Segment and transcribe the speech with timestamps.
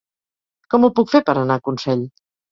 [0.73, 2.01] Com ho puc fer per anar a Consell?